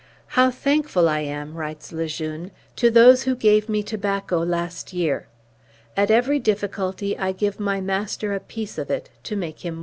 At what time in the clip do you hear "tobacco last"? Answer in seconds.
3.83-4.93